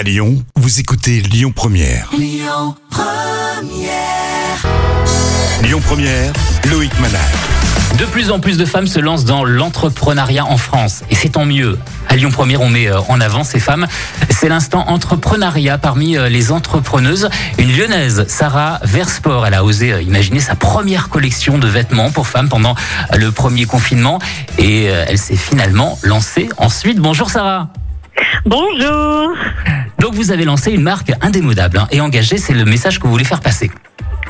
[0.00, 2.08] À Lyon, vous écoutez Lyon Première.
[2.16, 4.66] Lyon Première.
[5.62, 6.32] Lyon Première,
[6.70, 7.20] Loïc Manal.
[7.98, 11.02] De plus en plus de femmes se lancent dans l'entrepreneuriat en France.
[11.10, 11.78] Et c'est tant mieux.
[12.08, 13.86] À Lyon Première, on met euh, en avant ces femmes.
[14.30, 17.28] C'est l'instant entrepreneuriat parmi euh, les entrepreneuses.
[17.58, 22.26] Une lyonnaise, Sarah Versport, elle a osé euh, imaginer sa première collection de vêtements pour
[22.26, 22.74] femmes pendant
[23.18, 24.18] le premier confinement.
[24.56, 27.00] Et elle s'est finalement lancée ensuite.
[27.00, 27.68] Bonjour Sarah.
[28.46, 29.36] Bonjour.
[30.00, 33.12] Donc vous avez lancé une marque indémodable hein, et engagée, c'est le message que vous
[33.12, 33.70] voulez faire passer.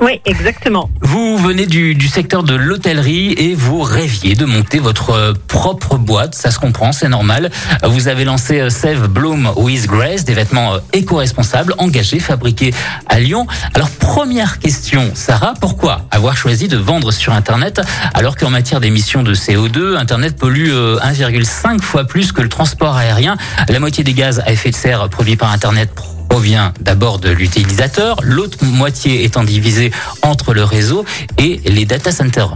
[0.00, 0.88] Oui, exactement.
[1.02, 5.98] Vous venez du, du secteur de l'hôtellerie et vous rêviez de monter votre euh, propre
[5.98, 6.34] boîte.
[6.34, 7.50] Ça se comprend, c'est normal.
[7.82, 12.72] Vous avez lancé euh, Save Bloom with Grace, des vêtements euh, éco-responsables, engagés, fabriqués
[13.08, 13.46] à Lyon.
[13.74, 17.82] Alors, première question, Sarah, pourquoi avoir choisi de vendre sur Internet
[18.14, 23.36] alors qu'en matière d'émissions de CO2, Internet pollue 1,5 fois plus que le transport aérien?
[23.68, 25.90] La moitié des gaz à effet de serre produits par Internet
[26.30, 29.90] provient d'abord de l'utilisateur, l'autre moitié étant divisée
[30.22, 31.04] entre le réseau
[31.38, 32.54] et les data centers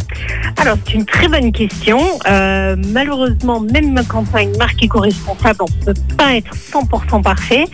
[0.58, 1.98] Alors, c'est une très bonne question.
[2.28, 7.22] Euh, malheureusement, même quand on a une marque éco-responsable, on ne peut pas être 100%
[7.22, 7.64] parfait.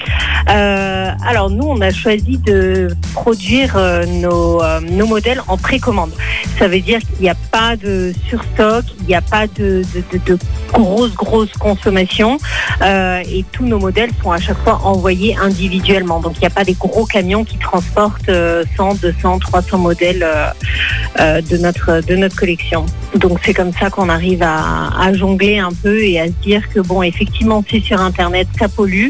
[0.49, 6.13] Euh, alors, nous, on a choisi de produire euh, nos, nos modèles en précommande.
[6.59, 10.19] Ça veut dire qu'il n'y a pas de surstock, il n'y a pas de, de,
[10.25, 10.39] de,
[10.73, 12.39] grosse, grosse consommation.
[12.83, 15.90] Et tous nos modèles sont à chaque fois envoyés individuellement.
[15.99, 20.23] Donc, il n'y a pas des gros camions qui transportent euh, 100, 200, 300 modèles
[20.23, 20.47] euh,
[21.19, 22.87] euh, de, notre, de notre collection.
[23.17, 26.79] Donc, c'est comme ça qu'on arrive à, jongler un peu et à se dire que,
[26.79, 29.09] bon, effectivement, c'est sur Internet, ça pollue.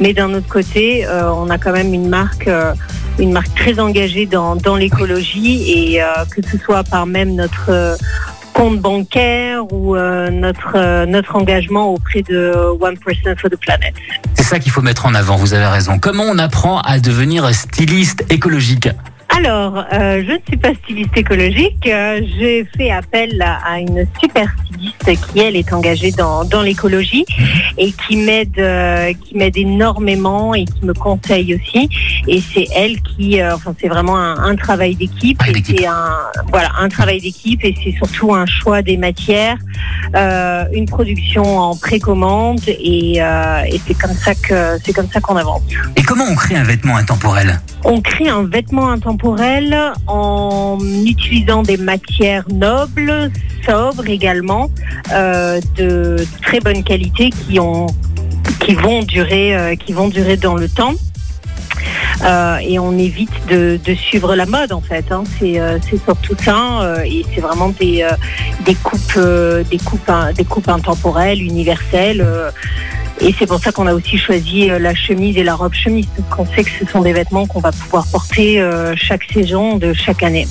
[0.00, 2.50] Mais d'un autre côté, euh, on a quand même une marque,
[3.18, 7.96] une marque très engagée dans, dans l'écologie et que ce soit par même notre
[8.52, 13.94] compte bancaire ou notre notre engagement auprès de One Person for the Planet.
[14.48, 15.98] C'est ça qu'il faut mettre en avant, vous avez raison.
[15.98, 18.88] Comment on apprend à devenir styliste écologique?
[19.38, 21.86] Alors, euh, je ne suis pas styliste écologique.
[21.86, 27.24] Euh, J'ai fait appel à une super styliste qui, elle, est engagée dans, dans l'écologie
[27.76, 31.88] et qui m'aide euh, qui m'aide énormément et qui me conseille aussi.
[32.26, 35.40] Et c'est elle qui, enfin, c'est vraiment un, un travail d'équipe.
[35.40, 36.16] Ah, et c'est un,
[36.50, 39.58] voilà, un travail d'équipe et c'est surtout un choix des matières,
[40.72, 45.62] une production en précommande et, et c'est comme ça que c'est comme ça qu'on avance.
[45.94, 47.60] Et comment on crée un vêtement intemporel?
[47.84, 53.30] On crée un vêtement intemporel en utilisant des matières nobles,
[53.64, 54.70] sobres également,
[55.12, 57.86] euh, de très bonne qualité qui ont
[58.60, 60.94] qui vont durer euh, qui vont durer dans le temps.
[62.24, 65.10] Euh, et on évite de, suivre la mode en fait.
[65.12, 65.22] Hein.
[65.38, 68.74] C'est euh, surtout ça et c'est vraiment des
[70.44, 72.26] coupes intemporelles, universelles.
[73.20, 76.06] Et c'est pour ça qu'on a aussi choisi euh, la chemise et la robe chemise,
[76.16, 79.76] parce qu'on sait que ce sont des vêtements qu'on va pouvoir porter euh, chaque saison
[79.76, 80.46] de chaque année.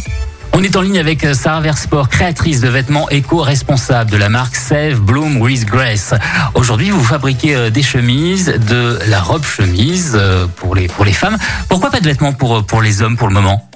[0.54, 4.56] On est en ligne avec euh, Sarah Versport, créatrice de vêtements éco-responsables de la marque
[4.56, 6.14] Save Bloom with Grace.
[6.56, 10.20] Aujourd'hui, vous fabriquez des chemises, de la robe chemise
[10.56, 11.38] pour les, pour les femmes.
[11.70, 13.68] Pourquoi pas de vêtements pour, pour les hommes pour le moment?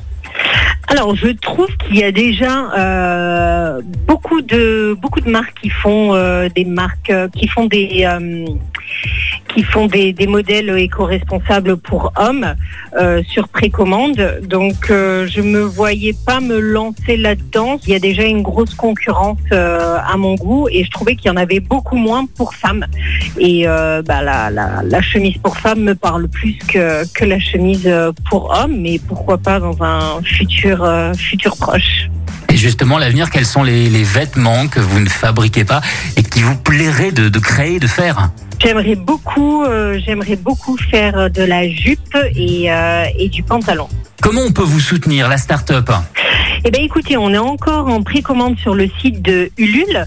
[0.91, 6.13] Alors, je trouve qu'il y a déjà euh, beaucoup de beaucoup de marques qui font
[6.13, 8.05] euh, des marques euh, qui font des
[9.53, 12.55] qui font des, modèles éco-responsables pour hommes
[12.97, 14.39] euh, sur précommande.
[14.43, 17.77] Donc, euh, je me voyais pas me lancer là-dedans.
[17.85, 21.27] Il y a déjà une grosse concurrence euh, à mon goût et je trouvais qu'il
[21.27, 22.85] y en avait beaucoup moins pour femmes.
[23.37, 27.91] Et euh, bah, la, la, chemise pour femmes me parle plus que, que la chemise
[28.29, 32.09] pour hommes, mais pourquoi pas dans un futur, futur proche.
[32.51, 35.79] Et justement, l'avenir, quels sont les, les vêtements que vous ne fabriquez pas
[36.17, 38.29] et qui vous plairait de, de créer, de faire
[38.59, 43.87] J'aimerais beaucoup, euh, j'aimerais beaucoup faire de la jupe et, euh, et du pantalon.
[44.21, 45.89] Comment on peut vous soutenir, la start-up
[46.65, 50.05] Eh bien, écoutez, on est encore en précommande sur le site de Ulule,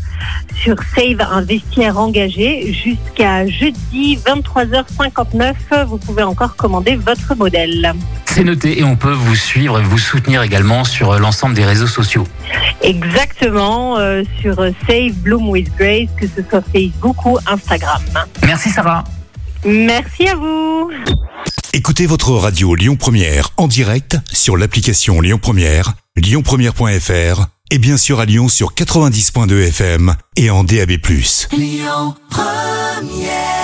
[0.63, 2.75] sur Save un vestiaire engagé.
[2.75, 7.95] Jusqu'à jeudi 23h59, vous pouvez encore commander votre modèle.
[8.35, 11.65] C'est noté et on peut vous suivre et vous soutenir également sur euh, l'ensemble des
[11.65, 12.27] réseaux sociaux.
[12.83, 14.57] Exactement, euh, sur
[14.89, 18.03] Save Bloom with Grace, que ce soit Facebook ou Instagram.
[18.45, 19.05] Merci Sarah.
[19.65, 20.91] Merci à vous.
[21.75, 28.19] Écoutez votre radio Lyon Première en direct sur l'application Lyon Première, lyonpremière.fr et bien sûr
[28.19, 30.91] à Lyon sur 90.2 FM et en DAB+.
[31.53, 33.64] Lyon Première.